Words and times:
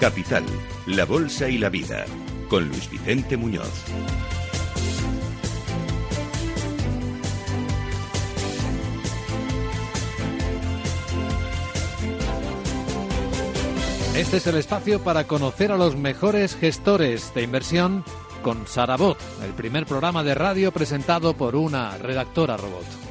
Capital, 0.00 0.44
la 0.86 1.04
Bolsa 1.04 1.46
y 1.50 1.58
la 1.58 1.68
Vida, 1.68 2.06
con 2.48 2.66
Luis 2.66 2.90
Vicente 2.90 3.36
Muñoz. 3.36 3.84
Este 14.16 14.38
es 14.38 14.46
el 14.46 14.56
espacio 14.56 15.04
para 15.04 15.26
conocer 15.26 15.70
a 15.70 15.76
los 15.76 15.96
mejores 15.96 16.56
gestores 16.56 17.34
de 17.34 17.42
inversión 17.42 18.02
con 18.42 18.66
Sarabot, 18.66 19.18
el 19.44 19.52
primer 19.52 19.84
programa 19.84 20.24
de 20.24 20.34
radio 20.34 20.72
presentado 20.72 21.34
por 21.34 21.56
una 21.56 21.98
redactora 21.98 22.56
robot. 22.56 23.09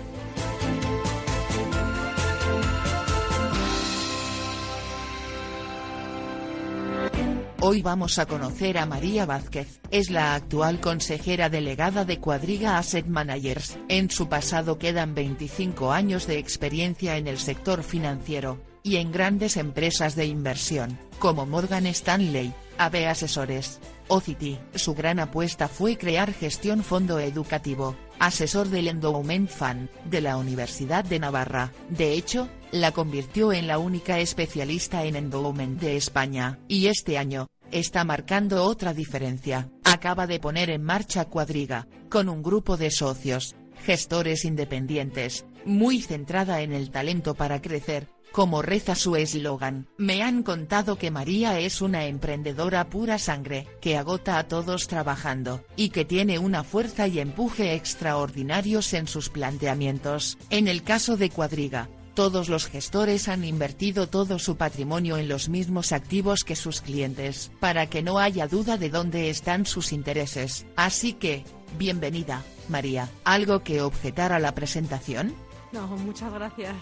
Hoy 7.62 7.82
vamos 7.82 8.20
a 8.20 8.26
conocer 8.26 8.78
a 8.78 8.86
María 8.86 9.26
Vázquez, 9.26 9.82
es 9.92 10.10
la 10.10 10.34
actual 10.34 10.80
consejera 10.80 11.50
delegada 11.50 12.06
de 12.06 12.18
Cuadriga 12.18 12.78
Asset 12.78 13.06
Managers. 13.06 13.78
En 13.90 14.10
su 14.10 14.30
pasado 14.30 14.80
quedan 14.80 15.14
25 15.14 15.92
años 15.92 16.26
de 16.26 16.38
experiencia 16.38 17.18
en 17.18 17.28
el 17.28 17.38
sector 17.38 17.84
financiero, 17.84 18.62
y 18.82 18.96
en 18.96 19.12
grandes 19.12 19.58
empresas 19.58 20.16
de 20.16 20.26
inversión, 20.26 20.98
como 21.20 21.46
Morgan 21.46 21.86
Stanley, 21.88 22.54
AB 22.78 23.10
Asesores, 23.10 23.82
o 24.08 24.22
Citi. 24.22 24.58
Su 24.76 24.96
gran 24.96 25.20
apuesta 25.20 25.68
fue 25.68 25.98
crear 25.98 26.34
gestión 26.34 26.82
fondo 26.82 27.20
educativo, 27.20 27.98
asesor 28.20 28.70
del 28.70 28.88
Endowment 28.88 29.50
Fund, 29.50 29.90
de 30.06 30.22
la 30.22 30.38
Universidad 30.38 31.04
de 31.04 31.20
Navarra. 31.20 31.72
De 31.90 32.14
hecho, 32.14 32.50
la 32.72 32.92
convirtió 32.92 33.52
en 33.54 33.68
la 33.68 33.80
única 33.80 34.20
especialista 34.20 35.04
en 35.06 35.16
endowment 35.16 35.80
de 35.80 35.98
España, 35.98 36.60
y 36.68 36.88
este 36.88 37.18
año, 37.18 37.48
está 37.72 38.04
marcando 38.04 38.64
otra 38.64 38.94
diferencia. 38.94 39.70
Acaba 39.84 40.28
de 40.28 40.40
poner 40.40 40.70
en 40.70 40.84
marcha 40.84 41.26
Cuadriga, 41.26 41.88
con 42.10 42.30
un 42.30 42.44
grupo 42.44 42.78
de 42.78 42.92
socios, 42.92 43.56
gestores 43.86 44.46
independientes, 44.46 45.46
muy 45.66 46.02
centrada 46.02 46.62
en 46.62 46.74
el 46.74 46.92
talento 46.92 47.36
para 47.36 47.62
crecer, 47.62 48.08
como 48.32 48.62
reza 48.62 48.96
su 48.96 49.16
eslogan, 49.16 49.88
me 49.98 50.24
han 50.24 50.44
contado 50.44 50.98
que 50.98 51.12
María 51.12 51.60
es 51.60 51.82
una 51.82 52.06
emprendedora 52.06 52.90
pura 52.90 53.18
sangre, 53.18 53.68
que 53.82 53.98
agota 53.98 54.38
a 54.38 54.48
todos 54.48 54.88
trabajando, 54.88 55.64
y 55.76 55.90
que 55.90 56.06
tiene 56.06 56.40
una 56.40 56.64
fuerza 56.64 57.08
y 57.08 57.20
empuje 57.20 57.74
extraordinarios 57.74 58.94
en 58.94 59.08
sus 59.08 59.30
planteamientos. 59.30 60.38
En 60.50 60.68
el 60.68 60.84
caso 60.84 61.18
de 61.18 61.30
Cuadriga, 61.30 61.90
todos 62.14 62.50
los 62.50 62.68
gestores 62.68 63.30
han 63.30 63.46
invertido 63.46 64.08
todo 64.08 64.40
su 64.40 64.58
patrimonio 64.58 65.18
en 65.18 65.30
los 65.30 65.48
mismos 65.48 65.92
activos 65.94 66.44
que 66.44 66.56
sus 66.56 66.82
clientes, 66.82 67.52
para 67.60 67.88
que 67.88 68.02
no 68.02 68.20
haya 68.20 68.48
duda 68.48 68.78
de 68.78 68.90
dónde 68.90 69.30
están 69.30 69.66
sus 69.66 69.94
intereses. 69.94 70.66
Así 70.76 71.14
que, 71.14 71.46
bienvenida, 71.78 72.44
María. 72.68 73.10
¿Algo 73.24 73.64
que 73.64 73.82
objetar 73.82 74.34
a 74.34 74.40
la 74.40 74.54
presentación? 74.54 75.34
No, 75.72 75.88
muchas 75.88 76.34
gracias. 76.34 76.76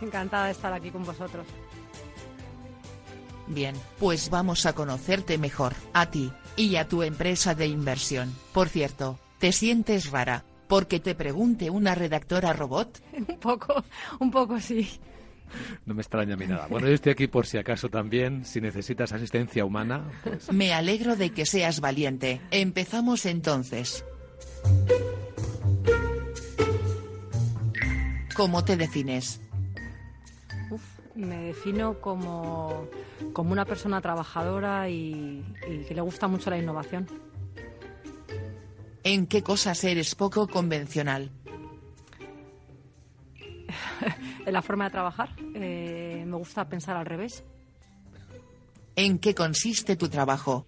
Encantada 0.00 0.46
de 0.46 0.52
estar 0.52 0.72
aquí 0.72 0.90
con 0.90 1.04
vosotros. 1.04 1.46
Bien, 3.48 3.74
pues 3.98 4.28
vamos 4.28 4.66
a 4.66 4.74
conocerte 4.74 5.38
mejor, 5.38 5.74
a 5.94 6.10
ti, 6.10 6.30
y 6.56 6.76
a 6.76 6.86
tu 6.86 7.02
empresa 7.02 7.54
de 7.54 7.66
inversión. 7.66 8.34
Por 8.52 8.68
cierto, 8.68 9.18
¿te 9.38 9.52
sientes 9.52 10.10
rara? 10.10 10.44
¿Porque 10.68 11.00
te 11.00 11.14
pregunte 11.14 11.70
una 11.70 11.94
redactora 11.94 12.52
robot? 12.52 13.02
un 13.28 13.38
poco, 13.38 13.84
un 14.20 14.30
poco 14.30 14.60
sí. 14.60 15.00
No 15.86 15.94
me 15.94 16.02
extraña 16.02 16.34
a 16.34 16.36
mí 16.36 16.46
nada. 16.46 16.66
Bueno, 16.66 16.88
yo 16.88 16.94
estoy 16.94 17.12
aquí 17.12 17.26
por 17.26 17.46
si 17.46 17.56
acaso 17.56 17.88
también, 17.88 18.44
si 18.44 18.60
necesitas 18.60 19.12
asistencia 19.12 19.64
humana. 19.64 20.10
Pues... 20.22 20.52
Me 20.52 20.74
alegro 20.74 21.16
de 21.16 21.30
que 21.30 21.46
seas 21.46 21.80
valiente. 21.80 22.42
Empezamos 22.50 23.24
entonces. 23.24 24.04
¿Cómo 28.36 28.62
te 28.62 28.76
defines? 28.76 29.40
Me 31.18 31.42
defino 31.42 32.00
como, 32.00 32.86
como, 33.32 33.52
una 33.52 33.64
persona 33.64 34.00
trabajadora 34.00 34.88
y, 34.88 35.44
y 35.68 35.84
que 35.84 35.94
le 35.94 36.00
gusta 36.00 36.28
mucho 36.28 36.50
la 36.50 36.58
innovación. 36.58 37.06
¿En 39.04 39.26
qué 39.26 39.42
cosas 39.42 39.82
eres 39.84 40.14
poco 40.14 40.48
convencional? 40.48 41.30
en 44.46 44.52
la 44.52 44.62
forma 44.62 44.84
de 44.84 44.90
trabajar. 44.90 45.30
Eh, 45.54 46.24
me 46.26 46.36
gusta 46.36 46.68
pensar 46.68 46.96
al 46.96 47.06
revés. 47.06 47.44
¿En 48.96 49.18
qué 49.18 49.34
consiste 49.34 49.96
tu 49.96 50.08
trabajo? 50.08 50.66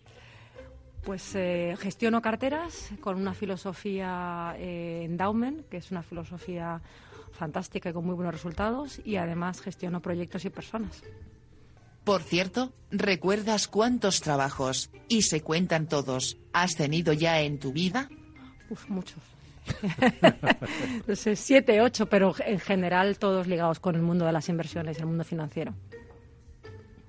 Pues 1.03 1.35
eh, 1.35 1.75
gestiono 1.79 2.21
carteras 2.21 2.91
con 3.01 3.17
una 3.17 3.35
filosofía 3.35 4.55
eh, 4.59 5.03
endowment, 5.05 5.69
que 5.69 5.79
es 5.79 5.91
una 5.91 6.03
filosofía 6.03 6.81
fantástica 7.33 7.91
y 7.91 7.93
con 7.93 8.05
muy 8.05 8.15
buenos 8.15 8.35
resultados, 8.35 9.01
y 9.05 9.17
además 9.17 9.61
gestiono 9.61 10.01
proyectos 10.01 10.45
y 10.45 10.51
personas. 10.51 11.03
Por 12.05 12.23
cierto, 12.23 12.73
¿recuerdas 12.91 13.69
cuántos 13.69 14.21
trabajos, 14.21 14.91
y 15.09 15.23
se 15.23 15.43
cuentan 15.43 15.87
todos, 15.87 16.39
has 16.53 16.75
tenido 16.77 17.13
ya 17.13 17.41
en 17.41 17.59
tu 17.59 17.73
vida? 17.73 18.09
Uf, 18.71 18.89
muchos. 18.89 19.19
no 21.07 21.17
sé, 21.17 21.37
siete, 21.37 21.81
ocho, 21.81 22.07
pero 22.07 22.35
en 22.45 22.59
general 22.59 23.19
todos 23.19 23.47
ligados 23.47 23.81
con 23.81 23.95
el 23.95 24.03
mundo 24.03 24.25
de 24.25 24.33
las 24.33 24.49
inversiones, 24.49 24.99
el 24.99 25.07
mundo 25.07 25.25
financiero. 25.25 25.75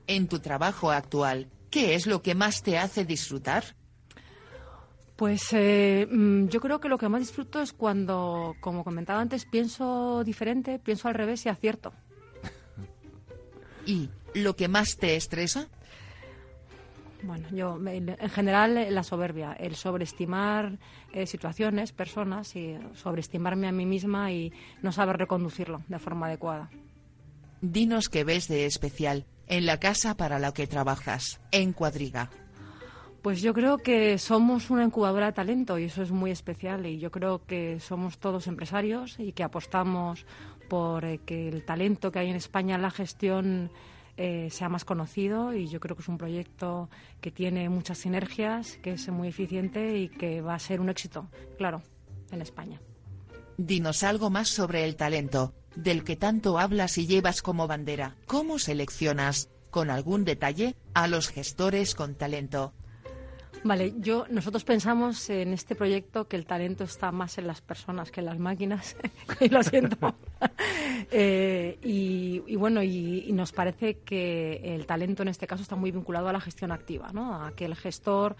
En 0.08 0.28
tu 0.28 0.40
trabajo 0.40 0.92
actual, 0.92 1.48
¿qué 1.70 1.96
es 1.96 2.06
lo 2.06 2.22
que 2.22 2.36
más 2.36 2.62
te 2.64 2.78
hace 2.78 3.06
disfrutar? 3.06 3.64
Pues 5.22 5.54
eh, 5.54 6.08
mm, 6.10 6.48
yo 6.48 6.60
creo 6.60 6.80
que 6.80 6.90
lo 6.90 6.98
que 6.98 7.08
más 7.08 7.20
disfruto 7.20 7.62
es 7.62 7.74
cuando, 7.74 8.56
como 8.60 8.84
comentaba 8.84 9.22
antes, 9.22 9.46
pienso 9.46 10.24
diferente, 10.24 10.80
pienso 10.80 11.08
al 11.08 11.14
revés 11.14 11.46
y 11.46 11.50
acierto. 11.50 11.94
¿Y 13.86 14.10
lo 14.34 14.56
que 14.56 14.68
más 14.68 14.98
te 14.98 15.16
estresa? 15.16 15.68
Bueno, 17.22 17.48
yo 17.52 17.80
en 17.86 18.18
general 18.32 18.76
eh, 18.78 18.90
la 18.90 19.04
soberbia, 19.04 19.54
el 19.54 19.76
sobreestimar 19.76 20.80
eh, 21.14 21.28
situaciones, 21.28 21.92
personas 21.92 22.56
y 22.56 22.80
sobreestimarme 22.96 23.68
a 23.68 23.72
mí 23.72 23.86
misma 23.86 24.32
y 24.32 24.52
no 24.82 24.92
saber 24.92 25.18
reconducirlo 25.18 25.84
de 25.88 26.00
forma 26.00 26.26
adecuada. 26.26 26.72
Dinos 27.62 28.10
qué 28.10 28.24
ves 28.24 28.48
de 28.48 28.66
especial 28.66 29.28
en 29.46 29.68
la 29.68 29.80
casa 29.80 30.18
para 30.18 30.40
la 30.40 30.52
que 30.52 30.66
trabajas, 30.66 31.40
en 31.52 31.74
Cuadriga. 31.74 32.32
Pues 33.22 33.42
yo 33.42 33.54
creo 33.54 33.78
que 33.78 34.18
somos 34.18 34.72
una 34.72 34.84
incubadora 34.84 35.28
de 35.28 35.34
talento 35.34 35.78
y 35.78 35.84
eso 35.84 36.02
es 36.02 36.10
muy 36.10 36.32
especial 36.32 36.88
y 36.88 36.98
yo 36.98 37.12
creo 37.12 37.46
que 37.46 37.80
somos 37.80 38.18
todos 38.18 38.48
empresarios 38.48 39.20
y 39.20 39.32
que 39.34 39.44
apostamos 39.44 40.26
por 40.68 41.06
eh, 41.06 41.20
que 41.24 41.48
el 41.48 41.64
talento 41.64 42.12
que 42.12 42.18
hay 42.18 42.30
en 42.30 42.36
España 42.36 42.76
en 42.76 42.82
la 42.82 42.90
gestión 42.90 43.70
eh, 44.18 44.50
sea 44.50 44.70
más 44.70 44.86
conocido 44.86 45.54
y 45.54 45.68
yo 45.68 45.80
creo 45.80 45.96
que 45.96 46.02
es 46.02 46.08
un 46.08 46.18
proyecto 46.18 46.90
que 47.22 47.30
tiene 47.30 47.70
muchas 47.70 48.00
sinergias, 48.00 48.78
que 48.78 48.94
es 48.94 49.08
muy 49.10 49.28
eficiente 49.28 50.00
y 50.00 50.10
que 50.10 50.42
va 50.42 50.56
a 50.56 50.60
ser 50.60 50.82
un 50.82 50.90
éxito, 50.90 51.30
claro, 51.58 51.84
en 52.32 52.42
España. 52.42 52.82
Dinos 53.58 54.02
algo 54.02 54.32
más 54.32 54.50
sobre 54.50 54.84
el 54.84 54.96
talento, 54.96 55.54
del 55.76 56.04
que 56.04 56.16
tanto 56.16 56.58
hablas 56.58 56.98
y 56.98 57.06
llevas 57.06 57.44
como 57.44 57.68
bandera. 57.68 58.16
¿Cómo 58.26 58.58
seleccionas, 58.58 59.50
con 59.70 59.92
algún 59.92 60.26
detalle, 60.26 60.76
a 60.96 61.08
los 61.08 61.30
gestores 61.30 61.94
con 61.94 62.16
talento? 62.16 62.74
Vale, 63.64 63.94
yo 63.98 64.26
nosotros 64.30 64.64
pensamos 64.64 65.30
en 65.30 65.54
este 65.54 65.76
proyecto 65.76 66.28
que 66.28 66.36
el 66.36 66.46
talento 66.46 66.84
está 66.84 67.12
más 67.12 67.38
en 67.38 67.48
las 67.48 67.62
personas 67.62 68.12
que 68.12 68.22
en 68.22 68.26
las 68.26 68.40
máquinas, 68.40 68.96
y 69.40 69.50
lo 69.50 69.62
siento. 69.62 70.16
eh, 71.12 71.78
y, 71.84 72.42
y, 72.48 72.56
bueno, 72.56 72.82
y, 72.82 73.26
y, 73.28 73.32
nos 73.34 73.52
parece 73.52 74.00
que 74.00 74.62
el 74.76 74.86
talento 74.86 75.22
en 75.22 75.30
este 75.30 75.48
caso 75.48 75.62
está 75.62 75.76
muy 75.76 75.92
vinculado 75.92 76.28
a 76.28 76.34
la 76.34 76.42
gestión 76.42 76.72
activa, 76.72 77.12
¿no? 77.14 77.44
A 77.44 77.52
que 77.52 77.66
el 77.66 77.76
gestor 77.76 78.36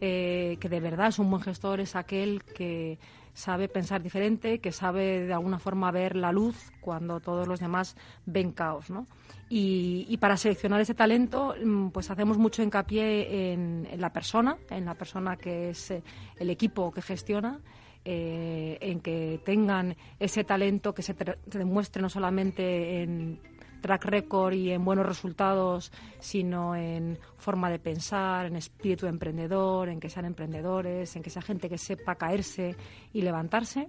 eh, 0.00 0.58
que 0.60 0.68
de 0.68 0.80
verdad 0.80 1.08
es 1.08 1.18
un 1.18 1.30
buen 1.30 1.42
gestor 1.42 1.80
es 1.80 1.96
aquel 1.96 2.42
que 2.44 2.98
sabe 3.36 3.68
pensar 3.68 4.02
diferente, 4.02 4.60
que 4.60 4.72
sabe 4.72 5.26
de 5.26 5.32
alguna 5.34 5.58
forma 5.58 5.90
ver 5.90 6.16
la 6.16 6.32
luz 6.32 6.72
cuando 6.80 7.20
todos 7.20 7.46
los 7.46 7.60
demás 7.60 7.94
ven 8.24 8.50
caos, 8.50 8.88
¿no? 8.88 9.06
Y, 9.50 10.16
para 10.16 10.38
seleccionar 10.38 10.80
ese 10.80 10.94
talento, 10.94 11.54
pues 11.92 12.10
hacemos 12.10 12.38
mucho 12.38 12.62
hincapié 12.62 13.52
en, 13.52 13.86
en, 13.90 14.00
la 14.00 14.10
persona, 14.10 14.56
en 14.70 14.86
la 14.86 14.94
persona 14.94 15.36
que 15.36 15.68
es 15.68 15.90
eh, 15.90 16.02
el 16.38 16.48
equipo 16.48 16.90
que 16.90 17.02
gestiona, 17.02 17.60
eh, 18.06 18.78
en 18.80 19.00
que 19.00 19.40
tengan 19.44 19.96
ese 20.18 20.42
talento 20.42 20.94
que 20.94 21.02
se, 21.02 21.14
se, 21.14 21.58
demuestre 21.58 22.00
no 22.00 22.08
solamente 22.08 23.02
en 23.02 23.38
track 23.80 24.04
record 24.04 24.54
y 24.54 24.72
en 24.72 24.84
buenos 24.84 25.06
resultados, 25.06 25.92
sino 26.18 26.74
en 26.74 27.18
forma 27.36 27.70
de 27.70 27.78
pensar, 27.78 28.46
en 28.46 28.56
espíritu 28.56 29.06
emprendedor, 29.06 29.88
en 29.88 30.00
que 30.00 30.08
sean 30.08 30.24
emprendedores, 30.24 31.14
en 31.16 31.22
que 31.22 31.30
sea 31.30 31.42
gente 31.42 31.68
que 31.68 31.78
sepa 31.78 32.16
caerse 32.16 32.76
y 33.12 33.22
levantarse 33.22 33.88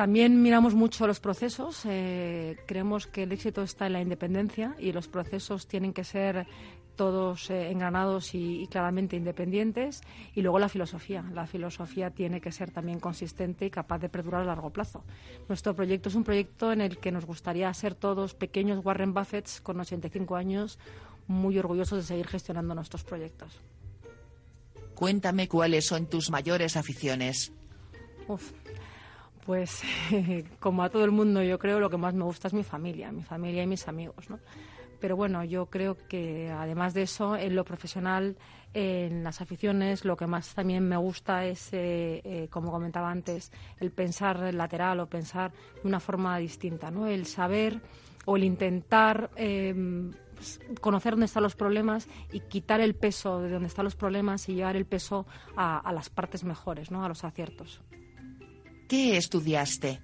También 0.00 0.40
miramos 0.40 0.74
mucho 0.74 1.06
los 1.06 1.20
procesos. 1.20 1.82
Eh, 1.84 2.56
creemos 2.64 3.06
que 3.06 3.24
el 3.24 3.32
éxito 3.32 3.60
está 3.60 3.86
en 3.86 3.92
la 3.92 4.00
independencia 4.00 4.74
y 4.78 4.92
los 4.92 5.08
procesos 5.08 5.66
tienen 5.66 5.92
que 5.92 6.04
ser 6.04 6.46
todos 6.96 7.50
eh, 7.50 7.70
engranados 7.70 8.34
y, 8.34 8.66
claramente 8.70 9.16
independientes. 9.16 10.00
Y 10.34 10.40
luego 10.40 10.58
la 10.58 10.70
filosofía. 10.70 11.22
La 11.34 11.46
filosofía 11.46 12.08
tiene 12.12 12.40
que 12.40 12.50
ser 12.50 12.70
también 12.70 12.98
consistente 12.98 13.66
y 13.66 13.70
capaz 13.70 13.98
de 13.98 14.08
perdurar 14.08 14.40
a 14.40 14.46
largo 14.46 14.70
plazo. 14.70 15.04
Nuestro 15.50 15.76
proyecto 15.76 16.08
es 16.08 16.14
un 16.14 16.24
proyecto 16.24 16.72
en 16.72 16.80
el 16.80 16.96
que 16.96 17.12
nos 17.12 17.26
gustaría 17.26 17.70
ser 17.74 17.94
todos 17.94 18.32
pequeños 18.32 18.82
Warren 18.82 19.12
Buffetts 19.12 19.60
con 19.60 19.80
85 19.80 20.34
años, 20.34 20.78
muy 21.26 21.58
orgullosos 21.58 21.98
de 21.98 22.04
seguir 22.04 22.26
gestionando 22.26 22.74
nuestros 22.74 23.04
proyectos. 23.04 23.60
Cuéntame 24.94 25.46
cuáles 25.46 25.84
son 25.84 26.06
tus 26.06 26.30
mayores 26.30 26.78
aficiones. 26.78 27.52
Uf, 28.28 28.52
pues 29.44 29.82
como 30.60 30.82
a 30.82 30.90
todo 30.90 31.04
el 31.04 31.10
mundo 31.10 31.42
yo 31.42 31.58
creo 31.58 31.80
lo 31.80 31.90
que 31.90 31.96
más 31.96 32.14
me 32.14 32.24
gusta 32.24 32.48
es 32.48 32.54
mi 32.54 32.64
familia, 32.64 33.12
mi 33.12 33.22
familia 33.22 33.62
y 33.62 33.66
mis 33.66 33.88
amigos, 33.88 34.30
¿no? 34.30 34.38
Pero 35.00 35.16
bueno, 35.16 35.42
yo 35.44 35.66
creo 35.66 35.96
que 36.08 36.50
además 36.50 36.92
de 36.92 37.02
eso, 37.02 37.34
en 37.34 37.56
lo 37.56 37.64
profesional, 37.64 38.36
en 38.74 39.24
las 39.24 39.40
aficiones, 39.40 40.04
lo 40.04 40.16
que 40.16 40.26
más 40.26 40.54
también 40.54 40.86
me 40.86 40.96
gusta 40.96 41.46
es, 41.46 41.72
eh, 41.72 42.20
eh, 42.22 42.48
como 42.50 42.70
comentaba 42.70 43.10
antes, 43.10 43.50
el 43.80 43.90
pensar 43.90 44.52
lateral 44.54 45.00
o 45.00 45.06
pensar 45.06 45.52
de 45.82 45.88
una 45.88 46.00
forma 46.00 46.36
distinta, 46.38 46.90
¿no? 46.90 47.06
El 47.06 47.24
saber 47.24 47.80
o 48.26 48.36
el 48.36 48.44
intentar 48.44 49.30
em, 49.36 50.12
conocer 50.82 51.14
dónde 51.14 51.26
están 51.26 51.42
los 51.42 51.56
problemas 51.56 52.06
y 52.30 52.40
quitar 52.40 52.80
el 52.80 52.94
peso 52.94 53.40
de 53.40 53.50
dónde 53.50 53.68
están 53.68 53.84
los 53.86 53.96
problemas 53.96 54.48
y 54.50 54.54
llevar 54.54 54.76
el 54.76 54.84
peso 54.84 55.26
a, 55.56 55.78
a 55.78 55.92
las 55.94 56.10
partes 56.10 56.44
mejores, 56.44 56.90
¿no? 56.90 57.02
A 57.04 57.08
los 57.08 57.24
aciertos. 57.24 57.80
¿Qué 58.90 59.16
estudiaste? 59.16 60.00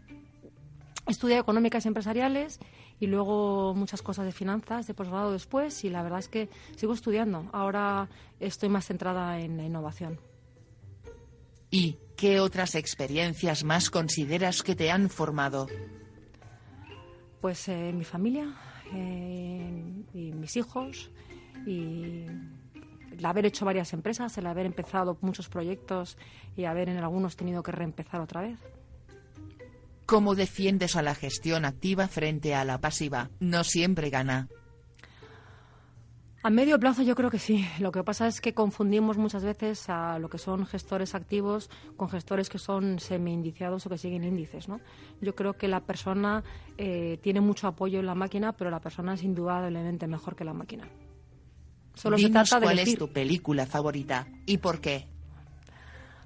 Estudié 1.08 1.38
económicas 1.38 1.86
empresariales 1.86 2.60
y 3.00 3.08
luego 3.08 3.74
muchas 3.74 4.00
cosas 4.00 4.26
de 4.26 4.30
finanzas 4.30 4.86
de 4.86 4.94
posgrado 4.94 5.32
después 5.32 5.82
y 5.82 5.90
la 5.90 6.04
verdad 6.04 6.20
es 6.20 6.28
que 6.28 6.48
sigo 6.76 6.92
estudiando. 6.94 7.50
Ahora 7.52 8.08
estoy 8.38 8.68
más 8.68 8.86
centrada 8.86 9.40
en 9.40 9.56
la 9.56 9.64
innovación. 9.64 10.20
¿Y 11.68 11.96
qué 12.16 12.38
otras 12.38 12.76
experiencias 12.76 13.64
más 13.64 13.90
consideras 13.90 14.62
que 14.62 14.76
te 14.76 14.92
han 14.92 15.10
formado? 15.10 15.66
Pues 17.40 17.66
eh, 17.66 17.92
mi 17.92 18.04
familia 18.04 18.54
eh, 18.94 20.04
y 20.14 20.30
mis 20.30 20.56
hijos 20.56 21.10
y 21.66 22.26
el 23.10 23.24
haber 23.24 23.46
hecho 23.46 23.64
varias 23.64 23.92
empresas, 23.92 24.38
el 24.38 24.46
haber 24.46 24.64
empezado 24.64 25.18
muchos 25.22 25.48
proyectos 25.48 26.16
y 26.56 26.66
haber 26.66 26.88
en 26.88 26.98
algunos 26.98 27.34
tenido 27.34 27.64
que 27.64 27.72
reempezar 27.72 28.20
otra 28.20 28.42
vez. 28.42 28.60
¿Cómo 30.06 30.36
defiendes 30.36 30.94
a 30.94 31.02
la 31.02 31.16
gestión 31.16 31.64
activa 31.64 32.06
frente 32.06 32.54
a 32.54 32.64
la 32.64 32.80
pasiva? 32.80 33.30
No 33.40 33.64
siempre 33.64 34.08
gana. 34.08 34.48
A 36.44 36.50
medio 36.50 36.78
plazo 36.78 37.02
yo 37.02 37.16
creo 37.16 37.28
que 37.28 37.40
sí. 37.40 37.66
Lo 37.80 37.90
que 37.90 38.04
pasa 38.04 38.28
es 38.28 38.40
que 38.40 38.54
confundimos 38.54 39.18
muchas 39.18 39.42
veces 39.42 39.88
a 39.88 40.20
lo 40.20 40.28
que 40.28 40.38
son 40.38 40.64
gestores 40.64 41.16
activos 41.16 41.68
con 41.96 42.08
gestores 42.08 42.48
que 42.48 42.60
son 42.60 43.00
semi-indiciados 43.00 43.84
o 43.84 43.90
que 43.90 43.98
siguen 43.98 44.22
índices. 44.22 44.68
¿no? 44.68 44.80
Yo 45.20 45.34
creo 45.34 45.54
que 45.54 45.66
la 45.66 45.80
persona 45.80 46.44
eh, 46.78 47.18
tiene 47.20 47.40
mucho 47.40 47.66
apoyo 47.66 47.98
en 47.98 48.06
la 48.06 48.14
máquina, 48.14 48.52
pero 48.52 48.70
la 48.70 48.78
persona 48.78 49.14
es 49.14 49.24
indudablemente 49.24 50.06
mejor 50.06 50.36
que 50.36 50.44
la 50.44 50.54
máquina. 50.54 50.88
Solo 51.94 52.16
se 52.16 52.30
trata 52.30 52.60
de 52.60 52.66
cuál 52.66 52.78
es 52.78 52.96
tu 52.96 53.08
película 53.08 53.66
favorita 53.66 54.28
y 54.46 54.58
por 54.58 54.80
qué. 54.80 55.08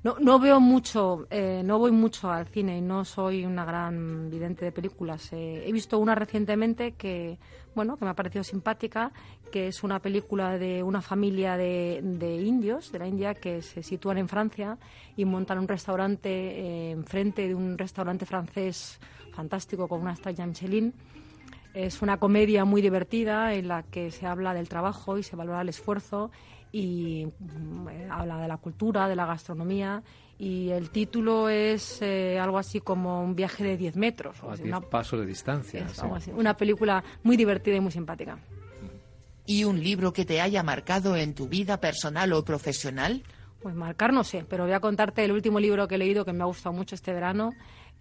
No, 0.03 0.17
no 0.19 0.39
veo 0.39 0.61
mucho, 0.61 1.27
eh, 1.29 1.61
no 1.63 1.79
voy 1.79 1.93
mucho 1.93 2.31
al 2.31 2.47
cine 2.47 2.79
y 2.79 2.81
no 2.81 3.05
soy 3.05 3.45
una 3.45 3.67
gran 3.67 4.31
vidente 4.31 4.65
de 4.65 4.73
películas. 4.73 5.31
Eh, 5.35 5.63
he 5.67 5.73
visto 5.73 5.99
una 5.99 6.15
recientemente 6.15 6.93
que, 6.93 7.39
bueno, 7.75 7.99
que 7.99 8.07
me 8.07 8.11
ha 8.11 8.15
parecido 8.15 8.43
simpática, 8.43 9.13
que 9.53 9.69
es 9.69 9.85
una 9.85 9.99
película 9.99 10.57
de 10.57 10.83
una 10.83 11.03
familia 11.03 11.59
de, 11.59 12.01
de 12.03 12.37
indios 12.37 12.93
de 12.93 12.99
la 12.99 13.09
India 13.09 13.35
que 13.35 13.61
se 13.61 13.83
sitúan 13.83 14.17
en 14.17 14.29
Francia 14.29 14.79
y 15.19 15.27
montan 15.27 15.59
un 15.59 15.69
restaurante 15.69 16.31
eh, 16.31 16.91
enfrente 16.93 17.47
de 17.47 17.55
un 17.55 17.77
restaurante 17.77 18.25
francés 18.25 18.99
fantástico 19.35 19.87
con 19.87 20.01
una 20.01 20.15
estrella 20.15 20.47
Michelin. 20.47 20.95
Es 21.75 22.01
una 22.01 22.17
comedia 22.17 22.65
muy 22.65 22.81
divertida 22.81 23.53
en 23.53 23.69
la 23.69 23.83
que 23.83 24.11
se 24.11 24.27
habla 24.27 24.55
del 24.55 24.69
trabajo 24.69 25.19
y 25.19 25.23
se 25.23 25.37
valora 25.37 25.61
el 25.61 25.69
esfuerzo 25.69 26.31
y 26.73 27.27
mm, 27.39 27.89
eh, 27.89 28.09
habla 28.11 28.39
de 28.39 28.49
la 28.49 28.57
cultura, 28.57 29.09
de 29.09 29.17
la 29.17 29.27
gastronomía 29.27 30.03
y 30.41 30.71
el 30.71 30.89
título 30.89 31.51
es 31.51 32.01
eh, 32.01 32.39
algo 32.39 32.57
así 32.57 32.81
como 32.81 33.23
un 33.23 33.37
viaje 33.37 33.63
de 33.63 33.77
10 33.77 33.97
metros. 33.97 34.43
O 34.43 34.51
a 34.51 34.57
10 34.57 34.75
pasos 34.91 35.21
de 35.21 35.27
distancia. 35.27 35.87
Una 36.35 36.57
película 36.57 37.05
muy 37.23 37.37
divertida 37.37 37.77
y 37.77 37.81
muy 37.81 37.93
simpática. 37.93 38.39
¿Y 39.45 39.65
un 39.65 39.83
libro 39.83 40.15
que 40.15 40.25
te 40.25 40.41
haya 40.41 40.63
marcado 40.63 41.15
en 41.15 41.35
tu 41.35 41.47
vida 41.47 41.79
personal 41.79 42.33
o 42.33 42.43
profesional? 42.43 43.23
Pues 43.61 43.75
marcar 43.75 44.15
no 44.15 44.25
sé, 44.25 44.47
pero 44.49 44.65
voy 44.65 44.73
a 44.73 44.81
contarte 44.81 45.23
el 45.23 45.33
último 45.33 45.61
libro 45.61 45.87
que 45.87 45.97
he 45.97 45.99
leído 45.99 46.25
que 46.25 46.33
me 46.33 46.43
ha 46.43 46.47
gustado 46.47 46.73
mucho 46.73 46.95
este 46.95 47.13
verano, 47.13 47.53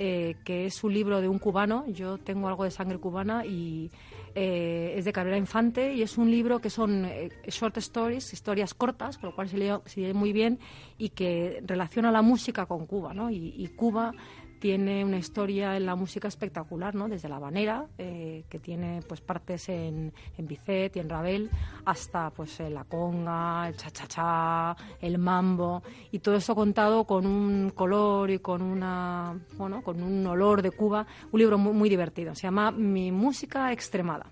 eh, 0.01 0.37
que 0.45 0.65
es 0.65 0.81
un 0.85 0.93
libro 0.93 1.19
de 1.19 1.27
un 1.27 1.39
cubano. 1.39 1.85
Yo 1.87 2.17
tengo 2.17 2.47
algo 2.47 2.63
de 2.63 2.71
sangre 2.71 2.97
cubana 2.99 3.45
y 3.45 3.91
eh, 4.33 4.93
es 4.95 5.03
de 5.03 5.11
Cabrera 5.11 5.37
Infante 5.37 5.93
y 5.93 6.01
es 6.01 6.17
un 6.17 6.31
libro 6.31 6.59
que 6.59 6.69
son 6.69 7.03
eh, 7.03 7.29
short 7.49 7.75
stories, 7.77 8.31
historias 8.31 8.73
cortas, 8.73 9.17
con 9.17 9.31
lo 9.31 9.35
cual 9.35 9.49
se 9.49 9.57
lee, 9.57 10.13
muy 10.13 10.31
bien 10.31 10.57
y 10.97 11.09
que 11.09 11.61
relaciona 11.65 12.11
la 12.11 12.21
música 12.21 12.65
con 12.65 12.85
Cuba. 12.85 13.13
¿no? 13.13 13.29
y 13.29 13.67
Cuba 13.75 14.13
tiene 14.59 15.03
una 15.03 15.17
historia 15.17 15.75
en 15.77 15.85
la 15.85 15.95
música 15.95 16.27
espectacular, 16.27 16.93
¿no? 16.93 17.07
Desde 17.07 17.29
la 17.29 17.37
habanera, 17.37 17.87
eh, 17.97 18.43
que 18.49 18.59
tiene 18.59 19.01
pues 19.07 19.21
partes 19.21 19.69
en, 19.69 20.13
en 20.37 20.47
Bicet 20.47 20.95
y 20.95 20.99
en 20.99 21.09
Ravel, 21.09 21.49
hasta 21.85 22.29
pues 22.31 22.59
la 22.59 22.83
conga, 22.83 23.67
el 23.67 23.75
cha-cha-cha, 23.75 24.75
el 25.01 25.17
mambo, 25.17 25.81
y 26.11 26.19
todo 26.19 26.35
eso 26.35 26.53
contado 26.55 27.05
con 27.05 27.25
un 27.25 27.71
color 27.71 28.29
y 28.29 28.39
con 28.39 28.61
una, 28.61 29.39
bueno, 29.57 29.81
con 29.81 30.03
un 30.03 30.25
olor 30.27 30.61
de 30.61 30.71
Cuba, 30.71 31.07
un 31.31 31.39
libro 31.39 31.57
muy, 31.57 31.73
muy 31.73 31.89
divertido. 31.89 32.35
Se 32.35 32.43
llama 32.43 32.71
Mi 32.71 33.11
música 33.11 33.71
extremada. 33.71 34.31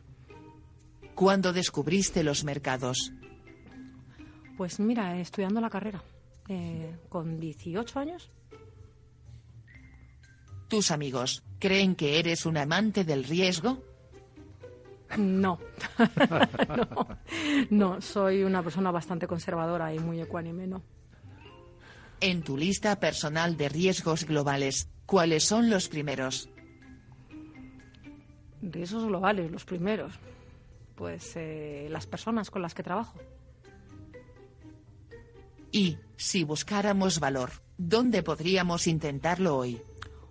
¿Cuándo 1.16 1.52
descubriste 1.54 2.24
los 2.24 2.44
mercados? 2.44 3.12
Pues 4.58 4.80
mira, 4.80 5.18
estudiando 5.20 5.62
la 5.62 5.70
carrera, 5.70 6.04
eh, 6.48 6.96
con 7.10 7.40
18 7.40 8.00
años. 8.00 8.32
¿Tus 10.68 10.92
amigos 10.92 11.44
creen 11.60 11.96
que 11.96 12.20
eres 12.20 12.46
un 12.46 12.58
amante 12.58 13.04
del 13.04 13.24
riesgo? 13.24 13.82
No. 15.18 15.60
no. 16.78 17.08
no, 17.70 18.02
soy 18.02 18.44
una 18.44 18.62
persona 18.62 18.92
bastante 18.92 19.28
conservadora 19.28 19.94
y 19.94 20.00
muy 20.00 20.20
ecuánime, 20.20 20.68
no. 20.68 20.84
En 22.20 22.42
tu 22.42 22.58
lista 22.58 23.00
personal 23.00 23.56
de 23.58 23.70
riesgos 23.70 24.26
globales, 24.26 24.90
¿cuáles 25.06 25.46
son 25.46 25.70
los 25.70 25.88
primeros? 25.88 26.50
Riesgos 28.62 29.06
globales, 29.06 29.52
los 29.52 29.66
primeros. 29.66 30.14
Pues 30.96 31.34
eh, 31.36 31.88
las 31.92 32.08
personas 32.08 32.50
con 32.50 32.62
las 32.62 32.74
que 32.74 32.84
trabajo. 32.84 33.18
Y, 35.72 35.98
si 36.16 36.44
buscáramos 36.44 37.20
valor, 37.20 37.52
¿dónde 37.78 38.24
podríamos 38.24 38.88
intentarlo 38.88 39.58
hoy? 39.58 39.80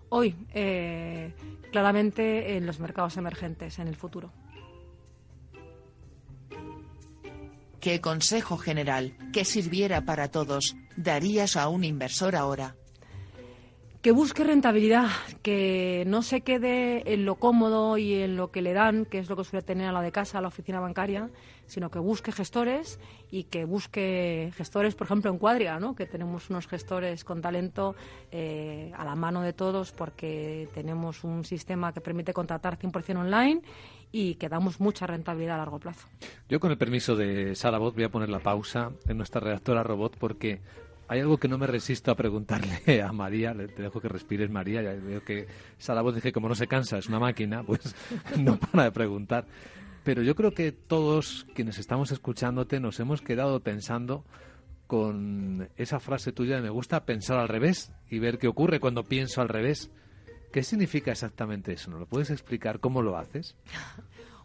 Hoy, 0.09 0.35
eh, 0.53 1.33
claramente 1.71 2.55
en 2.57 2.65
los 2.65 2.79
mercados 2.79 3.17
emergentes 3.17 3.79
en 3.79 3.87
el 3.87 3.95
futuro. 3.95 4.31
¿Qué 7.79 8.01
consejo 8.01 8.57
general, 8.57 9.15
que 9.31 9.45
sirviera 9.45 10.01
para 10.01 10.29
todos, 10.29 10.75
darías 10.95 11.55
a 11.55 11.69
un 11.69 11.83
inversor 11.83 12.35
ahora? 12.35 12.76
Que 14.07 14.13
busque 14.13 14.45
rentabilidad, 14.45 15.09
que 15.41 16.05
no 16.07 16.21
se 16.21 16.39
quede 16.39 17.13
en 17.13 17.25
lo 17.25 17.35
cómodo 17.35 17.97
y 17.97 18.13
en 18.13 18.37
lo 18.37 18.51
que 18.51 18.61
le 18.61 18.71
dan, 18.71 19.03
que 19.03 19.19
es 19.19 19.27
lo 19.27 19.35
que 19.35 19.43
suele 19.43 19.65
tener 19.65 19.89
a 19.89 19.91
la 19.91 20.01
de 20.01 20.13
casa, 20.13 20.37
a 20.37 20.41
la 20.41 20.47
oficina 20.47 20.79
bancaria, 20.79 21.29
sino 21.65 21.91
que 21.91 21.99
busque 21.99 22.31
gestores 22.31 23.01
y 23.29 23.43
que 23.43 23.65
busque 23.65 24.53
gestores, 24.55 24.95
por 24.95 25.07
ejemplo, 25.07 25.29
en 25.29 25.37
Cuadria, 25.37 25.77
¿no? 25.81 25.93
que 25.93 26.05
tenemos 26.05 26.49
unos 26.49 26.67
gestores 26.67 27.25
con 27.25 27.41
talento 27.41 27.97
eh, 28.31 28.93
a 28.95 29.03
la 29.03 29.15
mano 29.15 29.41
de 29.41 29.51
todos 29.51 29.91
porque 29.91 30.69
tenemos 30.73 31.25
un 31.25 31.43
sistema 31.43 31.91
que 31.91 31.99
permite 31.99 32.31
contratar 32.31 32.79
100% 32.79 33.17
online 33.17 33.61
y 34.13 34.35
que 34.35 34.47
damos 34.47 34.79
mucha 34.79 35.05
rentabilidad 35.05 35.55
a 35.55 35.57
largo 35.57 35.79
plazo. 35.79 36.07
Yo, 36.47 36.61
con 36.61 36.71
el 36.71 36.77
permiso 36.77 37.17
de 37.17 37.55
Sara 37.55 37.77
Bot, 37.77 37.93
voy 37.93 38.05
a 38.05 38.09
poner 38.09 38.29
la 38.29 38.39
pausa 38.39 38.93
en 39.05 39.17
nuestra 39.17 39.41
redactora 39.41 39.83
robot 39.83 40.15
porque 40.17 40.61
hay 41.07 41.19
algo 41.19 41.37
que 41.37 41.47
no 41.47 41.57
me 41.57 41.67
resisto 41.67 42.11
a 42.11 42.15
preguntarle 42.15 43.01
a 43.01 43.11
María, 43.11 43.53
te 43.53 43.81
dejo 43.81 44.01
que 44.01 44.09
respires 44.09 44.49
María, 44.49 44.81
ya 44.81 44.93
veo 44.93 45.23
que 45.23 45.47
Sara 45.77 46.01
Voz 46.01 46.15
dice 46.15 46.31
como 46.31 46.49
no 46.49 46.55
se 46.55 46.67
cansa, 46.67 46.97
es 46.97 47.07
una 47.07 47.19
máquina, 47.19 47.63
pues 47.63 47.95
no 48.37 48.57
para 48.57 48.85
de 48.85 48.91
preguntar. 48.91 49.45
Pero 50.03 50.21
yo 50.21 50.35
creo 50.35 50.51
que 50.51 50.71
todos 50.71 51.45
quienes 51.53 51.77
estamos 51.79 52.11
escuchándote 52.11 52.79
nos 52.79 52.99
hemos 52.99 53.21
quedado 53.21 53.59
pensando 53.59 54.23
con 54.87 55.69
esa 55.75 55.99
frase 55.99 56.31
tuya 56.31 56.55
de 56.55 56.61
me 56.61 56.69
gusta 56.69 57.05
pensar 57.05 57.39
al 57.39 57.49
revés 57.49 57.91
y 58.09 58.19
ver 58.19 58.37
qué 58.37 58.47
ocurre 58.47 58.79
cuando 58.79 59.03
pienso 59.03 59.41
al 59.41 59.49
revés. 59.49 59.91
¿Qué 60.53 60.63
significa 60.63 61.11
exactamente 61.11 61.73
eso? 61.73 61.91
¿No 61.91 61.99
lo 61.99 62.05
puedes 62.05 62.29
explicar 62.29 62.79
cómo 62.79 63.01
lo 63.01 63.17
haces? 63.17 63.55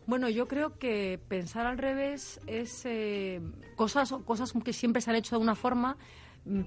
Bueno, 0.05 0.29
yo 0.29 0.49
creo 0.49 0.79
que 0.79 1.21
pensar 1.29 1.65
al 1.65 1.79
revés 1.79 2.41
es 2.49 2.85
eh, 2.87 3.41
cosas, 3.77 4.13
cosas 4.25 4.53
que 4.65 4.73
siempre 4.73 5.01
se 5.01 5.11
han 5.11 5.17
hecho 5.17 5.37
de 5.37 5.43
una 5.43 5.55
forma, 5.55 5.97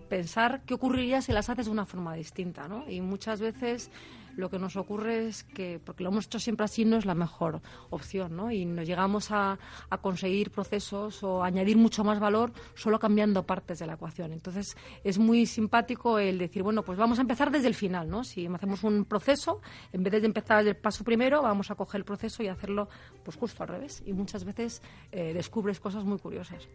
pensar 0.10 0.62
qué 0.66 0.74
ocurriría 0.74 1.22
si 1.22 1.32
las 1.32 1.50
haces 1.50 1.66
de 1.66 1.72
una 1.72 1.86
forma 1.86 2.14
distinta, 2.16 2.68
¿no? 2.68 2.90
Y 2.90 3.02
muchas 3.02 3.42
veces 3.42 3.92
lo 4.36 4.50
que 4.50 4.60
nos 4.60 4.76
ocurre 4.76 5.28
es 5.28 5.44
que, 5.44 5.80
porque 5.84 6.04
lo 6.04 6.10
hemos 6.10 6.26
hecho 6.26 6.40
siempre 6.40 6.66
así, 6.66 6.86
no 6.86 6.98
es 6.98 7.06
la 7.06 7.16
mejor 7.16 7.62
opción, 7.90 8.36
¿no? 8.36 8.52
Y 8.52 8.66
nos 8.66 8.88
llegamos 8.88 9.32
a, 9.32 9.58
conseguir 10.02 10.52
procesos 10.52 11.24
o 11.24 11.44
añadir 11.44 11.78
mucho 11.78 12.04
más 12.04 12.20
valor 12.20 12.52
solo 12.76 13.00
cambiando 13.00 13.44
partes 13.44 13.80
de 13.80 13.88
la 13.88 13.94
ecuación. 13.94 14.34
Entonces, 14.34 14.76
es 15.04 15.18
muy 15.18 15.46
simpático 15.46 16.20
el 16.20 16.38
decir, 16.38 16.64
bueno, 16.64 16.84
pues 16.84 16.98
vamos 16.98 17.18
a 17.18 17.22
empezar 17.22 17.50
desde 17.50 17.68
el 17.68 17.76
final, 17.76 18.10
¿no? 18.10 18.24
Si 18.24 18.46
hacemos 18.46 18.84
un 18.84 19.06
proceso, 19.06 19.62
en 19.94 20.04
vez 20.04 20.12
de 20.12 20.26
empezar 20.26 20.68
el 20.68 20.76
paso 20.76 21.04
primero, 21.04 21.42
vamos 21.42 21.72
a 21.72 21.76
coger 21.76 22.00
el 22.00 22.06
proceso 22.06 22.44
y 22.44 22.48
hacerlo, 22.48 22.90
pues 23.24 23.38
justo 23.38 23.64
al 23.64 23.70
revés. 23.70 24.04
Y 24.06 24.14
muchas 24.14 24.44
veces 24.44 24.82
eh, 25.12 25.34
descubres 25.34 25.80
cosas 25.80 26.04
muy 26.04 26.20
curiosas. 26.20 26.68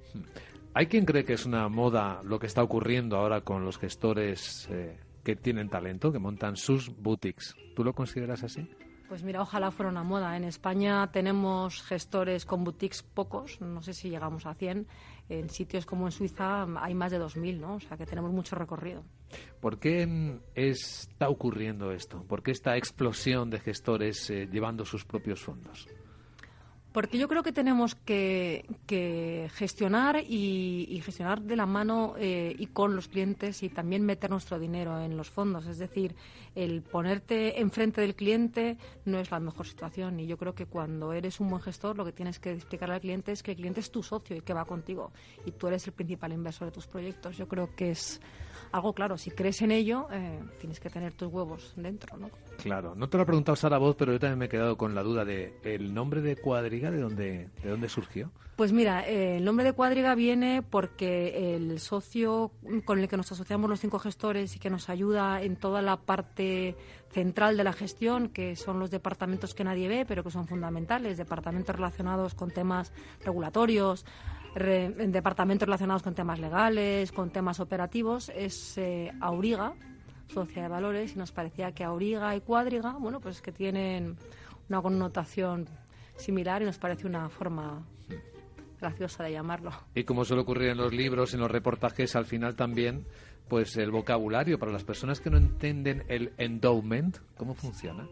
Hay 0.72 0.86
quien 0.86 1.04
cree 1.04 1.24
que 1.24 1.34
es 1.34 1.46
una 1.46 1.68
moda 1.68 2.20
lo 2.24 2.38
que 2.38 2.46
está 2.46 2.62
ocurriendo 2.62 3.16
ahora 3.16 3.42
con 3.42 3.64
los 3.64 3.78
gestores 3.78 4.68
eh, 4.70 4.96
que 5.30 5.36
tienen 5.36 5.68
talento, 5.68 6.10
que 6.10 6.18
montan 6.18 6.56
sus 6.56 6.88
boutiques. 6.88 7.54
¿Tú 7.76 7.84
lo 7.84 7.92
consideras 7.92 8.42
así? 8.42 8.68
Pues 9.08 9.22
mira, 9.22 9.40
ojalá 9.42 9.70
fuera 9.70 9.88
una 9.88 10.02
moda. 10.02 10.36
En 10.36 10.42
España 10.42 11.08
tenemos 11.12 11.82
gestores 11.82 12.44
con 12.44 12.64
boutiques 12.64 13.04
pocos, 13.04 13.60
no 13.60 13.80
sé 13.80 13.92
si 13.92 14.10
llegamos 14.10 14.44
a 14.46 14.54
100. 14.54 14.88
En 15.28 15.48
sitios 15.48 15.86
como 15.86 16.06
en 16.06 16.12
Suiza 16.12 16.66
hay 16.80 16.94
más 16.94 17.12
de 17.12 17.20
2.000, 17.20 17.60
¿no? 17.60 17.74
O 17.76 17.80
sea 17.80 17.96
que 17.96 18.06
tenemos 18.06 18.32
mucho 18.32 18.56
recorrido. 18.56 19.04
¿Por 19.60 19.78
qué 19.78 20.04
mm, 20.04 20.40
está 20.56 21.28
ocurriendo 21.28 21.92
esto? 21.92 22.24
¿Por 22.24 22.42
qué 22.42 22.50
esta 22.50 22.76
explosión 22.76 23.50
de 23.50 23.60
gestores 23.60 24.28
eh, 24.30 24.48
llevando 24.50 24.84
sus 24.84 25.04
propios 25.04 25.40
fondos? 25.40 25.86
Porque 26.92 27.18
yo 27.18 27.28
creo 27.28 27.44
que 27.44 27.52
tenemos 27.52 27.94
que, 27.94 28.64
que 28.86 29.48
gestionar 29.54 30.16
y, 30.26 30.86
y, 30.88 31.00
gestionar 31.00 31.40
de 31.40 31.54
la 31.54 31.66
mano 31.66 32.14
eh, 32.18 32.54
y 32.58 32.66
con 32.66 32.96
los 32.96 33.06
clientes 33.06 33.62
y 33.62 33.68
también 33.68 34.04
meter 34.04 34.30
nuestro 34.30 34.58
dinero 34.58 35.00
en 35.00 35.16
los 35.16 35.30
fondos. 35.30 35.66
Es 35.66 35.78
decir, 35.78 36.16
el 36.56 36.82
ponerte 36.82 37.60
enfrente 37.60 38.00
del 38.00 38.16
cliente 38.16 38.76
no 39.04 39.20
es 39.20 39.30
la 39.30 39.38
mejor 39.38 39.66
situación. 39.66 40.18
Y 40.18 40.26
yo 40.26 40.36
creo 40.36 40.54
que 40.54 40.66
cuando 40.66 41.12
eres 41.12 41.38
un 41.38 41.48
buen 41.48 41.62
gestor, 41.62 41.96
lo 41.96 42.04
que 42.04 42.12
tienes 42.12 42.40
que 42.40 42.52
explicar 42.52 42.90
al 42.90 43.00
cliente 43.00 43.30
es 43.30 43.44
que 43.44 43.52
el 43.52 43.58
cliente 43.58 43.80
es 43.80 43.92
tu 43.92 44.02
socio 44.02 44.36
y 44.36 44.40
que 44.40 44.52
va 44.52 44.64
contigo. 44.64 45.12
Y 45.46 45.52
tú 45.52 45.68
eres 45.68 45.86
el 45.86 45.92
principal 45.92 46.32
inversor 46.32 46.66
de 46.68 46.72
tus 46.72 46.88
proyectos. 46.88 47.36
Yo 47.36 47.46
creo 47.46 47.74
que 47.76 47.92
es 47.92 48.20
algo 48.72 48.92
claro. 48.92 49.16
Si 49.18 49.30
crees 49.30 49.62
en 49.62 49.72
ello, 49.72 50.06
eh, 50.10 50.40
tienes 50.58 50.80
que 50.80 50.90
tener 50.90 51.12
tus 51.14 51.32
huevos 51.32 51.72
dentro, 51.76 52.16
¿no? 52.16 52.30
Claro. 52.62 52.94
No 52.94 53.08
te 53.08 53.16
lo 53.16 53.22
ha 53.22 53.26
preguntado 53.26 53.56
Sara 53.56 53.78
Voz, 53.78 53.96
pero 53.96 54.12
yo 54.12 54.18
también 54.18 54.38
me 54.38 54.44
he 54.46 54.48
quedado 54.48 54.76
con 54.76 54.94
la 54.94 55.02
duda 55.02 55.24
de 55.24 55.54
el 55.64 55.92
nombre 55.94 56.20
de 56.20 56.36
¿de 56.80 57.00
dónde, 57.00 57.48
de 57.62 57.68
dónde 57.68 57.88
surgió? 57.88 58.30
Pues 58.60 58.72
mira, 58.72 59.08
eh, 59.08 59.38
el 59.38 59.44
nombre 59.46 59.64
de 59.64 59.72
Cuadriga 59.72 60.14
viene 60.14 60.60
porque 60.60 61.56
el 61.56 61.80
socio 61.80 62.52
con 62.84 62.98
el 62.98 63.08
que 63.08 63.16
nos 63.16 63.32
asociamos 63.32 63.70
los 63.70 63.80
cinco 63.80 63.98
gestores 63.98 64.54
y 64.54 64.58
que 64.58 64.68
nos 64.68 64.90
ayuda 64.90 65.40
en 65.42 65.56
toda 65.56 65.80
la 65.80 65.96
parte 65.96 66.76
central 67.10 67.56
de 67.56 67.64
la 67.64 67.72
gestión, 67.72 68.28
que 68.28 68.56
son 68.56 68.78
los 68.78 68.90
departamentos 68.90 69.54
que 69.54 69.64
nadie 69.64 69.88
ve, 69.88 70.04
pero 70.06 70.22
que 70.22 70.30
son 70.30 70.46
fundamentales, 70.46 71.16
departamentos 71.16 71.74
relacionados 71.74 72.34
con 72.34 72.50
temas 72.50 72.92
regulatorios, 73.24 74.04
re, 74.54 74.90
departamentos 74.90 75.66
relacionados 75.66 76.02
con 76.02 76.14
temas 76.14 76.38
legales, 76.38 77.12
con 77.12 77.30
temas 77.30 77.60
operativos, 77.60 78.30
es 78.34 78.76
eh, 78.76 79.10
Auriga, 79.22 79.72
Sociedad 80.28 80.64
de 80.64 80.72
Valores, 80.74 81.14
y 81.14 81.18
nos 81.18 81.32
parecía 81.32 81.72
que 81.72 81.82
Auriga 81.82 82.36
y 82.36 82.42
Cuadriga, 82.42 82.92
bueno, 82.98 83.20
pues 83.20 83.40
que 83.40 83.52
tienen 83.52 84.18
una 84.68 84.82
connotación 84.82 85.66
similar 86.16 86.62
y 86.62 86.64
nos 86.64 86.78
parece 86.78 87.06
una 87.06 87.28
forma 87.28 87.84
graciosa 88.80 89.24
de 89.24 89.32
llamarlo. 89.32 89.72
Y 89.94 90.04
como 90.04 90.24
suele 90.24 90.42
ocurrir 90.42 90.70
en 90.70 90.78
los 90.78 90.92
libros, 90.92 91.34
en 91.34 91.40
los 91.40 91.50
reportajes, 91.50 92.16
al 92.16 92.24
final 92.24 92.56
también, 92.56 93.06
pues 93.48 93.76
el 93.76 93.90
vocabulario 93.90 94.58
para 94.58 94.72
las 94.72 94.84
personas 94.84 95.20
que 95.20 95.30
no 95.30 95.36
entienden 95.36 96.04
el 96.08 96.32
endowment, 96.38 97.18
¿cómo 97.36 97.54
funciona? 97.54 98.08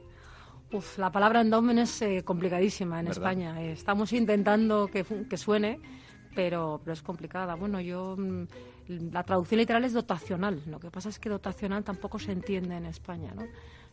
Uf, 0.70 0.98
la 0.98 1.10
palabra 1.10 1.40
endowment 1.40 1.80
es 1.80 2.02
eh, 2.02 2.22
complicadísima 2.24 3.00
en 3.00 3.06
¿Verdad? 3.06 3.22
España. 3.22 3.62
Estamos 3.62 4.12
intentando 4.12 4.88
que, 4.88 5.04
que 5.04 5.36
suene, 5.38 5.80
pero, 6.34 6.80
pero 6.84 6.92
es 6.92 7.02
complicada. 7.02 7.54
Bueno, 7.54 7.80
yo 7.80 8.16
mm, 8.18 8.44
la 9.12 9.22
traducción 9.22 9.58
literal 9.58 9.84
es 9.84 9.94
dotacional. 9.94 10.62
Lo 10.66 10.78
que 10.78 10.90
pasa 10.90 11.08
es 11.08 11.18
que 11.18 11.30
dotacional 11.30 11.84
tampoco 11.84 12.18
se 12.18 12.32
entiende 12.32 12.76
en 12.76 12.84
España, 12.84 13.32
¿no? 13.34 13.46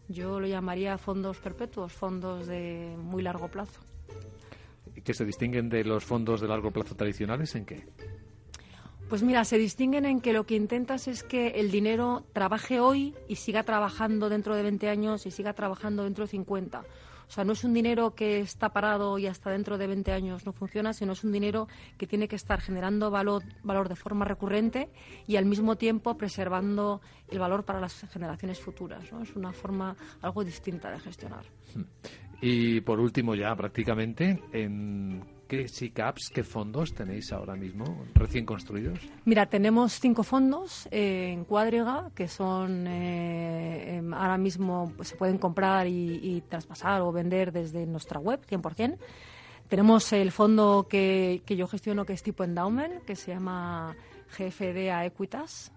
Yo 0.08 0.40
lo 0.40 0.48
llamaría 0.48 0.98
fondos 0.98 1.38
perpetuos, 1.40 1.92
fondos 1.92 2.46
de 2.48 2.96
muy 2.98 3.24
largo 3.24 3.48
plazo. 3.48 3.82
¿Que 5.04 5.14
se 5.14 5.26
distinguen 5.26 5.70
de 5.70 5.84
los 5.84 6.04
fondos 6.04 6.42
de 6.42 6.48
largo 6.48 6.72
plazo 6.72 6.96
tradicionales 6.96 7.54
en 7.56 7.66
qué? 7.66 7.86
Pues 9.10 9.22
mira, 9.22 9.46
se 9.46 9.60
distinguen 9.60 10.06
en 10.06 10.20
que 10.20 10.34
lo 10.34 10.48
que 10.48 10.56
intentas 10.56 11.08
es 11.08 11.22
que 11.22 11.50
el 11.60 11.70
dinero 11.70 12.26
trabaje 12.34 12.80
hoy 12.80 13.14
y 13.28 13.36
siga 13.36 13.62
trabajando 13.62 14.30
dentro 14.30 14.56
de 14.56 14.64
20 14.64 14.90
años 14.90 15.28
y 15.28 15.32
siga 15.32 15.54
trabajando 15.54 16.04
dentro 16.04 16.24
de 16.24 16.30
50. 16.30 16.84
O 17.28 17.32
sea, 17.32 17.44
no 17.44 17.54
es 17.54 17.64
un 17.64 17.74
dinero 17.74 18.16
que 18.16 18.40
está 18.40 18.70
parado 18.70 19.18
y 19.18 19.28
hasta 19.28 19.50
dentro 19.50 19.78
de 19.78 19.88
20 19.88 20.12
años 20.12 20.46
no 20.46 20.54
funciona, 20.54 20.94
sino 20.94 21.14
es 21.14 21.24
un 21.24 21.32
dinero 21.32 21.68
que 21.98 22.08
tiene 22.08 22.28
que 22.28 22.36
estar 22.36 22.62
generando 22.62 23.10
valor, 23.10 23.44
valor 23.64 23.90
de 23.90 23.96
forma 23.96 24.26
recurrente 24.26 24.90
y 25.28 25.36
al 25.36 25.46
mismo 25.46 25.76
tiempo 25.76 26.18
preservando 26.18 27.02
el 27.28 27.40
valor 27.40 27.64
para 27.64 27.80
las 27.80 28.08
generaciones 28.12 28.60
futuras. 28.60 29.12
¿no? 29.12 29.22
Es 29.22 29.36
una 29.36 29.54
forma 29.54 29.96
algo 30.22 30.44
distinta 30.44 30.92
de 30.92 31.00
gestionar. 31.00 31.46
Y 32.48 32.80
por 32.82 33.00
último 33.00 33.34
ya 33.34 33.56
prácticamente, 33.56 34.40
¿en 34.54 35.24
qué 35.48 35.68
SICAPs, 35.68 36.30
qué 36.30 36.44
fondos 36.44 36.94
tenéis 36.94 37.34
ahora 37.34 37.56
mismo 37.56 38.06
recién 38.14 38.46
construidos? 38.46 39.00
Mira, 39.26 39.48
tenemos 39.48 40.00
cinco 40.00 40.22
fondos 40.22 40.88
eh, 40.92 41.32
en 41.32 41.46
Cuadriga 41.46 42.12
que 42.14 42.28
son 42.28 42.86
eh, 42.86 43.98
eh, 43.98 44.02
ahora 44.14 44.38
mismo 44.38 44.94
pues, 44.96 45.08
se 45.08 45.16
pueden 45.16 45.40
comprar 45.40 45.88
y, 45.88 46.44
traspasar 46.48 47.02
o 47.02 47.12
vender 47.12 47.52
desde 47.52 47.88
nuestra 47.88 48.20
web 48.20 48.40
100%. 48.48 49.00
Tenemos 49.68 50.14
el 50.14 50.32
fondo 50.32 50.86
que, 50.88 51.42
que 51.48 51.56
yo 51.56 51.66
gestiono 51.66 52.06
que 52.06 52.14
es 52.14 52.22
tipo 52.22 52.44
endowment, 52.44 53.06
que 53.06 53.16
se 53.16 53.34
llama 53.34 53.96
GFDA 54.38 55.04
Equitas. 55.04 55.72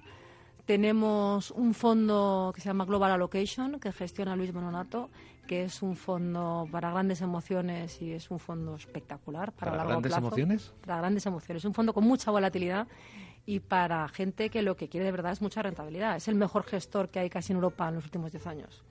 Tenemos 0.66 1.50
un 1.50 1.72
fondo 1.72 2.52
que 2.54 2.60
se 2.60 2.68
llama 2.68 2.84
Global 2.84 3.12
Allocation, 3.12 3.80
que 3.80 3.90
gestiona 3.90 4.36
Luis 4.36 4.52
Bononato, 4.52 5.08
que 5.48 5.64
es 5.64 5.82
un 5.82 5.96
fondo 5.96 6.68
para 6.70 6.92
grandes 6.92 7.22
emociones 7.22 8.00
y 8.00 8.12
es 8.12 8.30
un 8.30 8.38
fondo 8.38 8.76
espectacular 8.76 9.50
para, 9.52 9.72
¿Para 9.72 9.76
largo 9.78 9.90
grandes 9.92 10.12
plazo. 10.12 10.26
emociones? 10.26 10.72
Para 10.82 10.98
grandes 10.98 11.26
emociones. 11.26 11.62
Es 11.62 11.64
un 11.64 11.74
fondo 11.74 11.92
con 11.92 12.04
mucha 12.04 12.30
volatilidad 12.30 12.86
y 13.46 13.60
para 13.60 14.06
gente 14.08 14.50
que 14.50 14.60
lo 14.62 14.76
que 14.76 14.88
quiere 14.88 15.06
de 15.06 15.10
verdad 15.10 15.32
es 15.32 15.40
mucha 15.40 15.62
rentabilidad. 15.62 16.16
Es 16.16 16.28
el 16.28 16.34
mejor 16.34 16.64
gestor 16.64 17.08
que 17.08 17.18
hay 17.18 17.30
casi 17.30 17.52
en 17.52 17.56
Europa 17.56 17.88
en 17.88 17.96
los 17.96 18.04
últimos 18.04 18.30
10 18.30 18.46
años. 18.46 18.84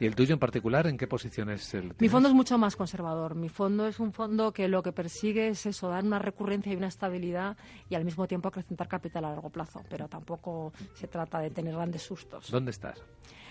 ¿Y 0.00 0.06
el 0.06 0.14
tuyo 0.14 0.32
en 0.34 0.38
particular, 0.38 0.86
en 0.86 0.96
qué 0.96 1.06
posición 1.06 1.50
es 1.50 1.72
el 1.74 1.84
Mi 1.84 1.90
tienes? 1.94 2.12
fondo 2.12 2.28
es 2.28 2.34
mucho 2.34 2.58
más 2.58 2.76
conservador. 2.76 3.34
Mi 3.34 3.48
fondo 3.48 3.86
es 3.86 4.00
un 4.00 4.12
fondo 4.12 4.52
que 4.52 4.68
lo 4.68 4.82
que 4.82 4.92
persigue 4.92 5.48
es 5.48 5.66
eso, 5.66 5.88
dar 5.88 6.04
una 6.04 6.18
recurrencia 6.18 6.72
y 6.72 6.76
una 6.76 6.88
estabilidad 6.88 7.56
y 7.88 7.94
al 7.94 8.04
mismo 8.04 8.26
tiempo 8.26 8.48
acrecentar 8.48 8.88
capital 8.88 9.24
a 9.26 9.30
largo 9.30 9.50
plazo. 9.50 9.82
Pero 9.88 10.08
tampoco 10.08 10.72
se 10.94 11.08
trata 11.08 11.38
de 11.40 11.50
tener 11.50 11.74
grandes 11.74 12.02
sustos. 12.02 12.50
¿Dónde 12.50 12.70
estás? 12.70 12.98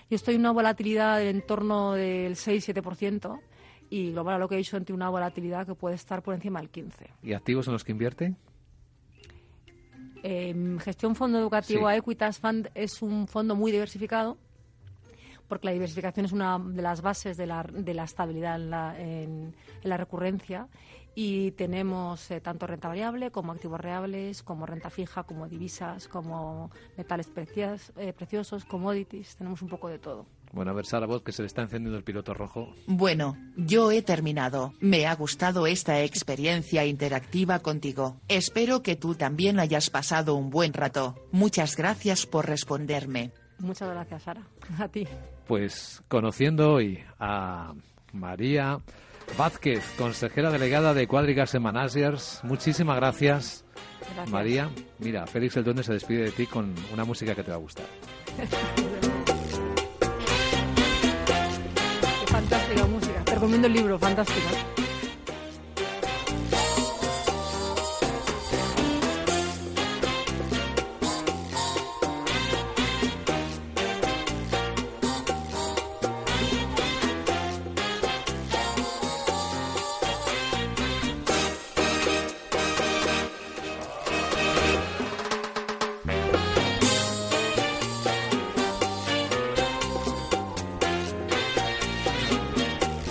Yo 0.10 0.16
estoy 0.16 0.36
en 0.36 0.42
una 0.42 0.52
volatilidad 0.52 1.22
en 1.24 1.46
torno 1.46 1.94
del 1.94 2.36
6-7% 2.36 3.40
y 3.90 4.12
Global 4.12 4.36
Allocation 4.36 4.84
tiene 4.86 4.98
una 4.98 5.10
volatilidad 5.10 5.66
que 5.66 5.76
puede 5.76 5.96
estar 5.96 6.22
por 6.22 6.34
encima 6.34 6.60
del 6.60 6.72
15%. 6.72 6.90
¿Y 7.24 7.34
activos 7.34 7.68
en 7.68 7.74
los 7.74 7.84
que 7.84 7.92
invierte? 7.94 8.36
Eh, 10.24 10.78
gestión 10.80 11.16
Fondo 11.16 11.38
Educativo 11.38 11.82
Sí. 11.82 11.86
a 11.94 11.98
Equitas 11.98 12.40
Fund 12.40 12.70
es 12.76 13.02
un 13.02 13.28
fondo 13.28 13.56
muy 13.56 13.72
diversificado 13.72 14.38
porque 15.54 15.68
la 15.68 15.74
diversificación 15.74 16.26
es 16.26 16.32
una 16.32 16.58
de 16.58 16.82
las 16.82 17.04
bases 17.04 17.38
de 17.38 17.46
la, 17.46 17.62
de 17.62 17.94
la 17.94 18.06
estabilidad 18.06 18.56
en 18.56 18.72
la, 18.72 19.00
en, 19.00 19.56
en 19.84 19.90
la 19.90 19.98
recurrencia 19.98 20.68
y 21.14 21.52
tenemos 21.52 22.32
eh, 22.32 22.42
tanto 22.42 22.66
renta 22.66 22.88
variable 22.88 23.30
como 23.30 23.52
activos 23.52 23.80
reales, 23.80 24.42
como 24.42 24.66
renta 24.66 24.90
fija, 24.90 25.26
como 25.26 25.48
divisas, 25.48 26.08
como 26.08 26.72
metales 26.98 27.28
precios, 27.28 27.94
eh, 27.98 28.14
preciosos, 28.14 28.66
commodities, 28.66 29.36
tenemos 29.36 29.62
un 29.62 29.70
poco 29.70 29.90
de 29.90 30.00
todo. 30.00 30.26
Bueno, 30.52 30.72
a 30.72 30.74
ver, 30.74 30.88
Sara 30.88 31.06
Voz, 31.06 31.22
que 31.22 31.32
se 31.32 31.44
le 31.44 31.48
está 31.48 31.62
encendiendo 31.62 32.00
el 32.00 32.04
piloto 32.04 32.34
rojo. 32.34 32.74
Bueno, 32.88 33.38
yo 33.56 33.92
he 33.92 34.02
terminado. 34.02 34.74
Me 34.80 35.06
ha 35.06 35.16
gustado 35.16 35.68
esta 35.68 36.02
experiencia 36.02 36.84
interactiva 36.84 37.60
contigo. 37.60 38.18
Espero 38.28 38.82
que 38.82 38.96
tú 38.96 39.14
también 39.14 39.60
hayas 39.60 39.92
pasado 39.92 40.34
un 40.34 40.50
buen 40.50 40.74
rato. 40.74 41.16
Muchas 41.32 41.76
gracias 41.76 42.26
por 42.26 42.48
responderme. 42.48 43.32
Muchas 43.60 43.90
gracias, 43.90 44.24
Sara. 44.24 44.42
A 44.80 44.88
ti. 44.88 45.08
Pues 45.48 46.02
conociendo 46.08 46.72
hoy 46.72 47.04
a 47.20 47.74
María 48.12 48.80
Vázquez, 49.38 49.84
consejera 49.98 50.52
delegada 50.52 50.94
de 50.94 51.08
Cuadrigas 51.08 51.54
Managers, 51.60 52.40
muchísimas 52.44 52.96
gracias. 52.98 53.66
Gracias. 54.02 54.30
María, 54.30 54.70
mira, 55.00 55.26
Félix 55.28 55.58
el 55.58 55.64
Duende 55.64 55.84
se 55.84 55.94
despide 55.94 56.26
de 56.26 56.32
ti 56.32 56.46
con 56.46 56.74
una 56.94 57.06
música 57.06 57.34
que 57.34 57.44
te 57.44 57.52
va 57.52 57.58
a 57.58 57.60
gustar. 57.60 57.86
recomiendo 63.44 63.68
el 63.68 63.74
libro, 63.74 64.00
fantástico. 64.00 64.83